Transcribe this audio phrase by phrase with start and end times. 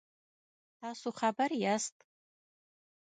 [0.79, 1.95] تاسو خبر یاست؟